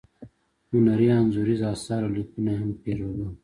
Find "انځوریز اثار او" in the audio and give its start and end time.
1.17-2.11